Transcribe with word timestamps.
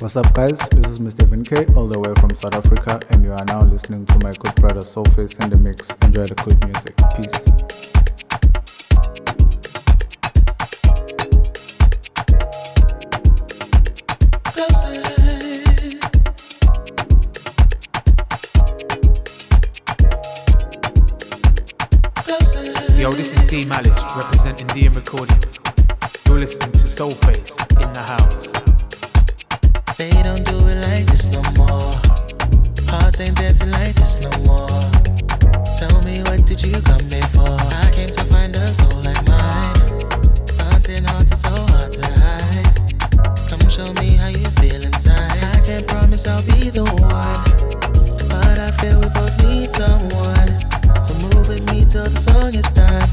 What's 0.00 0.14
up, 0.14 0.32
guys? 0.32 0.56
This 0.70 0.92
is 0.92 1.00
Mr. 1.00 1.26
Vinke, 1.26 1.76
all 1.76 1.88
the 1.88 1.98
way 1.98 2.14
from 2.20 2.32
South 2.32 2.54
Africa, 2.54 3.00
and 3.10 3.24
you 3.24 3.32
are 3.32 3.44
now 3.46 3.64
listening 3.64 4.06
to 4.06 4.14
my 4.20 4.30
good 4.30 4.54
brother 4.54 4.78
Soulface 4.78 5.42
in 5.42 5.50
the 5.50 5.56
mix. 5.56 5.90
Enjoy 6.02 6.22
the 6.22 6.36
good 6.36 6.64
music. 6.64 6.94
Peace. 7.16 7.34
Yo, 22.96 23.10
this 23.10 23.34
is 23.34 23.50
D 23.50 23.64
Malice 23.64 24.00
representing 24.16 24.68
DM 24.68 24.94
Recordings. 24.94 25.58
You're 26.28 26.38
listening 26.38 26.70
to 26.70 26.86
Soulface 26.86 27.60
in 27.82 27.92
the 27.92 28.00
house. 28.00 28.57
No 31.32 31.42
more. 31.56 31.94
Hearts 32.88 33.20
ain't 33.20 33.36
dancing 33.36 33.70
like 33.70 33.94
this 33.94 34.18
no 34.20 34.30
more. 34.46 34.68
Tell 35.78 36.02
me 36.02 36.20
what 36.22 36.46
did 36.46 36.62
you 36.62 36.80
come 36.82 37.08
here 37.08 37.22
for? 37.34 37.56
I 37.84 37.90
came 37.94 38.10
to 38.10 38.24
find 38.26 38.54
a 38.54 38.72
soul 38.72 38.98
like 39.02 39.22
mine. 39.28 39.76
Haunting 40.58 41.04
hearts 41.04 41.32
are 41.32 41.42
so 41.48 41.54
hard 41.72 41.92
to 41.92 42.04
hide. 42.20 42.68
Come 43.48 43.68
show 43.68 43.92
me 44.00 44.16
how 44.16 44.28
you 44.28 44.48
feel 44.60 44.82
inside. 44.82 45.30
I 45.54 45.60
can't 45.66 45.86
promise 45.86 46.26
I'll 46.26 46.42
be 46.42 46.70
the 46.70 46.84
one, 46.84 47.44
but 48.28 48.58
I 48.58 48.70
feel 48.78 49.00
we 49.00 49.08
both 49.10 49.36
need 49.44 49.70
someone. 49.70 50.58
So 51.04 51.14
move 51.14 51.48
with 51.48 51.64
me 51.72 51.84
till 51.84 52.04
the 52.04 52.18
song 52.18 52.54
is 52.54 52.68
done, 52.74 53.07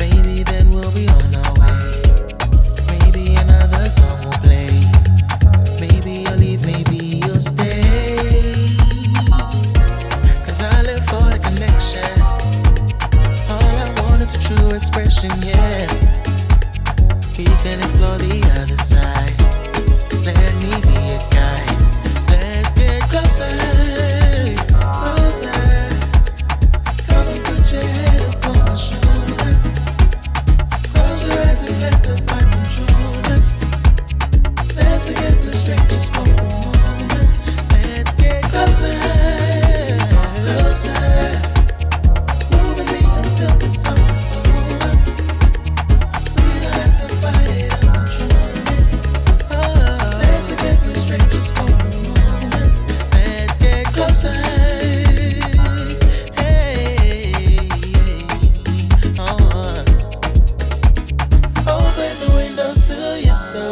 soul. 63.55 63.71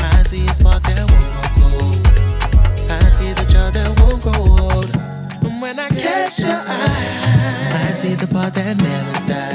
I 0.00 0.22
see 0.24 0.44
a 0.46 0.54
spark 0.54 0.82
that 0.84 1.04
won't 1.10 1.30
go 1.36 1.42
cold. 1.60 1.98
I 2.90 3.08
see 3.08 3.32
the 3.32 3.44
child 3.52 3.74
that 3.74 3.90
won't 4.00 4.22
grow 4.22 4.42
old. 4.64 4.90
And 5.44 5.62
when 5.62 5.78
I 5.78 5.88
catch 5.88 6.40
your 6.40 6.60
eye, 6.66 7.88
I 7.88 7.92
see 7.92 8.14
the 8.14 8.26
part 8.26 8.54
that 8.54 8.76
never 8.82 9.26
dies. 9.26 9.47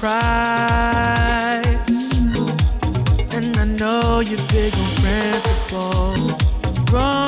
Pride. 0.00 1.78
And 3.34 3.54
I 3.58 3.66
know 3.78 4.20
you're 4.20 4.46
big 4.48 4.72
on 4.72 4.88
principle, 5.02 6.14
wrong 6.90 7.19